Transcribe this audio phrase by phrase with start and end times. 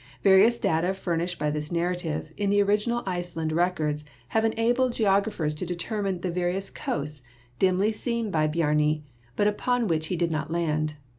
[0.23, 5.53] Various data fur nished by this narrative, in the original Iceland records, have enabled geographers
[5.53, 7.21] to determine the various coasts
[7.59, 9.03] dimly seen by Bjarni,
[9.35, 10.95] but upon which he did not land.